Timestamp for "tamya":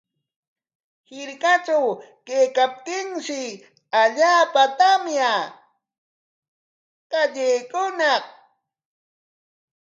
4.79-5.31